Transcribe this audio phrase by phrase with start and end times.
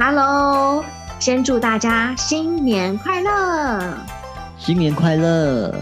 [0.00, 0.84] Hello，
[1.18, 3.98] 先祝大家新年快乐！
[4.56, 5.74] 新年快乐！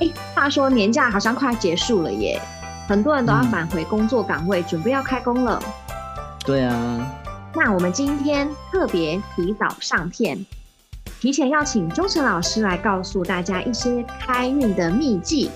[0.00, 2.42] 哎，话说年假好像快结束了耶，
[2.88, 5.62] 很多人都要返回工作岗位，准备要开工了。
[6.44, 7.06] 对啊。
[7.54, 10.44] 那我们今天特别提早上片，
[11.20, 15.48] 提前要请钟诚老师来告诉大家一些开运的秘籍，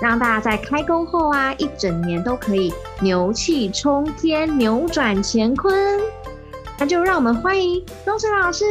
[0.00, 5.74] 让大家在开工后啊，一整年都可以牛气冲天，扭转乾坤。
[6.80, 8.64] 那就让我们欢迎钟诚老师。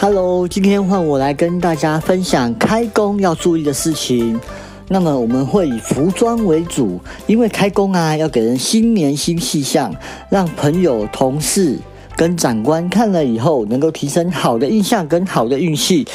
[0.00, 4.40] Hello，今天换我来跟大家分享开工要注意的事情。
[4.88, 9.94] 那么我们会以服装为主，因为开工啊，要给人新年新气象，
[10.30, 11.78] 让朋友、同事
[12.16, 16.06] 跟长官看了以后，能够提升好的印象跟好的运气。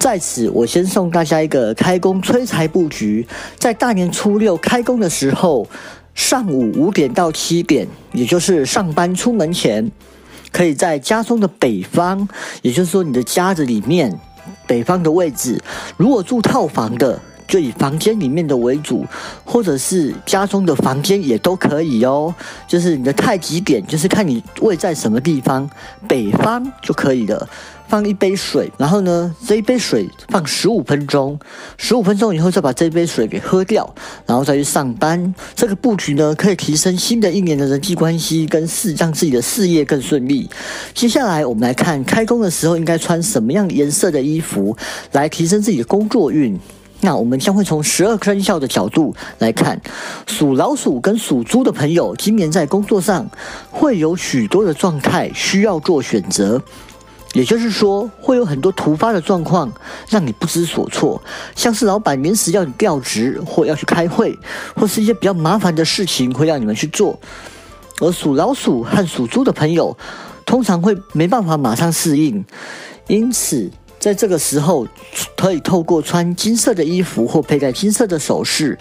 [0.00, 3.24] 在此，我先送大家一个开工催财布局。
[3.58, 5.68] 在大年初六开工的时候，
[6.14, 9.92] 上午五点到七点，也就是上班出门前，
[10.50, 12.26] 可以在家中的北方，
[12.62, 14.18] 也就是说你的家子里面
[14.66, 15.62] 北方的位置。
[15.98, 17.20] 如果住套房的，
[17.50, 19.04] 就以房间里面的为主，
[19.44, 22.32] 或者是家中的房间也都可以哦。
[22.68, 25.68] 就是你的太极点，就是看你位在什么地方，
[26.08, 27.46] 北方就可以了。
[27.88, 31.36] 放一杯水，然后呢，这一杯水放十五分钟，
[31.76, 33.92] 十五分钟以后再把这杯水给喝掉，
[34.24, 35.34] 然后再去上班。
[35.56, 40.48] 这个布局呢，可以提升新的一年的人际关系，跟事让自己的事业更顺利。
[40.94, 44.76] 接下来我们来看开工的时候应该穿什么样颜色的衣服，
[45.10, 46.56] 来提升自己的工作运。
[47.02, 49.80] 那我们将会从十二生肖的角度来看，
[50.26, 53.26] 属老鼠跟属猪的朋友，今年在工作上
[53.70, 56.60] 会有许多的状态需要做选择，
[57.32, 59.72] 也就是说，会有很多突发的状况
[60.10, 61.22] 让你不知所措，
[61.56, 64.38] 像是老板临时要你调职，或要去开会，
[64.76, 67.18] 或是一些比较麻烦的事情会让你们去做。
[68.00, 69.96] 而属老鼠和属猪的朋友，
[70.44, 72.44] 通常会没办法马上适应，
[73.06, 73.70] 因此。
[74.00, 74.88] 在这个时候，
[75.36, 78.78] 可以透过穿金色的衣服或佩戴金色的首饰，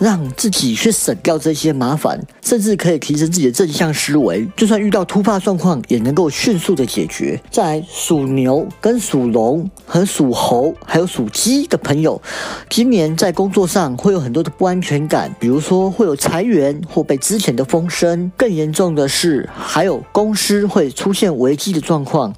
[0.00, 4.48] 让自己去省掉这些麻烦，甚至可以提升自己的正向思维。
[4.56, 7.38] 就算遇到突发状况，也能够迅速的解决。
[7.50, 12.20] 在属牛、跟属龙和属猴，还有属鸡的朋友，
[12.70, 18.32] 今年在工作上会有很多的不安全感，比如说会有裁员或被之前的风声。
[18.34, 22.34] 更严重的是，还有公司会出现危机的状况。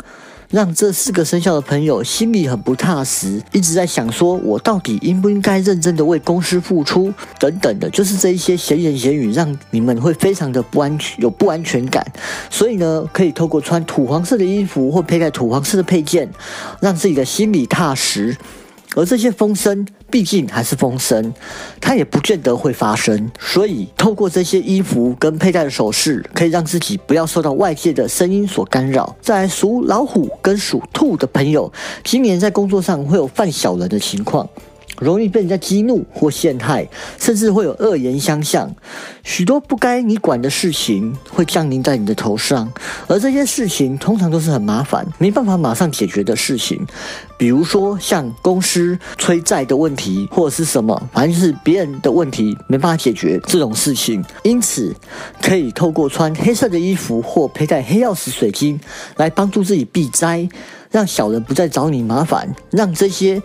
[0.50, 7.12] 让这四个生肖的朋友心里很不踏实，一直在想说：我到底应不应该认真的为公司付出？
[7.38, 12.06] 等等的，就是这一些闲言闲语，让你们会非常的不安全，有不安全感。
[12.48, 16.28] 所以呢，可以透过穿土黄色的衣服或佩戴土黄色的配件，
[16.80, 18.36] 让自己的心里踏实。
[18.94, 21.34] 而这些风声，毕竟还是风声，
[21.78, 23.30] 它也不见得会发生。
[23.38, 29.14] 所以，透过这些衣服跟佩戴的首饰，可以让自己不要受到外界的声音所干扰。
[29.20, 31.70] 在属老虎跟属兔的朋友，
[32.02, 34.48] 今年在工作上会有犯小人的情况。
[35.00, 38.70] 容易被人家激怒或陷害，甚至会有恶言相向，
[39.22, 42.70] 许多不该你管的事情会降临在你的头上，
[43.06, 46.86] 而这些事情通常都是很麻烦，没办法马上解决的事情，
[47.36, 54.94] 比如说像公司催债的问题，或者是什么，反正是别人的问题没办法解决这种事情，因此
[55.42, 58.78] 可以透过穿黑色的衣服或佩戴黑曜石水晶
[59.16, 60.48] 来帮助自己避灾，
[60.90, 63.42] 让小人不再找你麻烦，让这些。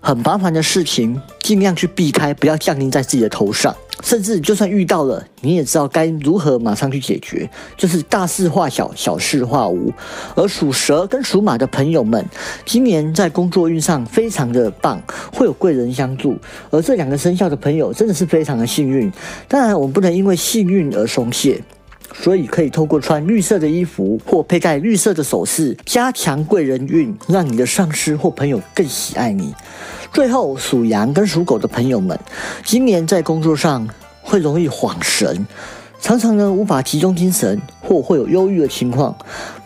[0.00, 3.74] 很麻烦的事情，尽量去避开，不要降临在自己的头上。
[4.00, 9.92] 甚至就算遇到了，你也知道该如何马上去解决，就是大事化小，小事化无。
[10.36, 12.24] 而属蛇跟属马的朋友们，
[12.64, 15.02] 今年在工作运上非常的棒，
[15.34, 16.38] 会有贵人相助。
[16.70, 19.12] 而这两个生肖的朋友真的是非常的幸运。
[19.48, 21.60] 当然，我们不能因为幸运而松懈。
[22.14, 29.54] 所以可以透过穿绿色的衣服或佩戴绿色的首饰，加强贵人运，让你的上司或朋友更喜爱你。
[30.12, 32.18] 最后，属羊跟属狗的朋友们，
[32.64, 33.86] 今年在工作上
[34.22, 35.46] 会容易恍神，
[36.00, 39.16] 常常呢无法集中精神，或会有忧郁的情况。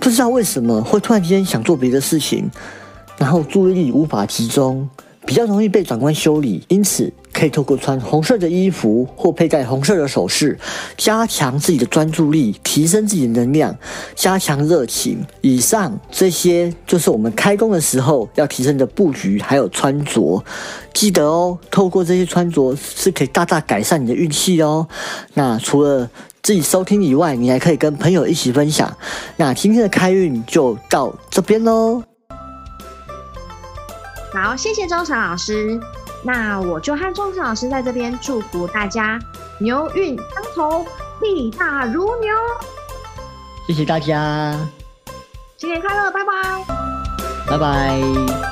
[0.00, 2.50] 不知道为什么会突然间想做别的事情，
[3.18, 4.88] 然后注意力无法集中，
[5.32, 6.62] 比较容易被长官修理。
[6.68, 7.10] 因此。
[7.32, 10.56] 可以透过穿红色的衣服或佩戴红色的首饰，
[10.98, 13.74] 加强自己的专注力，提升自己的能量，
[14.14, 15.24] 加强热情。
[15.40, 20.44] 以上这些就是我们开工的时候要提升的布局，还有穿着。
[20.92, 24.86] 记得哦，透过这些穿着是可以大大改善你的运气哦。
[25.32, 26.08] 那除了
[26.42, 28.94] 自己收听以外，你还可以跟朋友一起分享。
[29.38, 32.11] 那今天的开运就到这边喽。
[34.32, 35.78] 好，谢谢钟诚老师，
[36.22, 39.18] 那我就和钟诚老师在这边祝福大家
[39.58, 40.86] 牛运当头，
[41.20, 42.34] 力大如牛。
[43.66, 44.56] 谢谢大家，
[45.58, 46.64] 新年快乐，拜拜，
[47.46, 48.51] 拜拜。